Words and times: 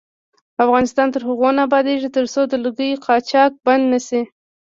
افغانستان 0.63 1.07
تر 1.13 1.21
هغو 1.29 1.49
نه 1.57 1.61
ابادیږي، 1.67 2.09
ترڅو 2.17 2.41
د 2.47 2.53
لرګیو 2.63 3.01
قاچاق 3.05 3.51
بند 3.65 3.83
نشي. 3.93 4.21